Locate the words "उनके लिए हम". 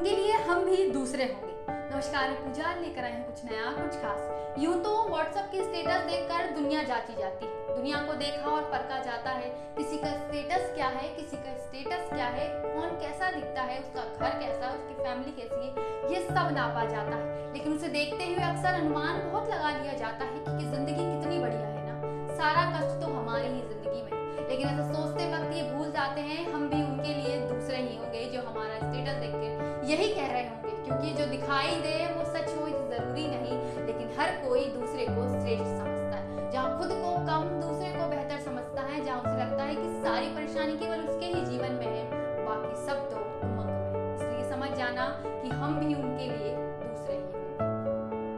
0.00-0.64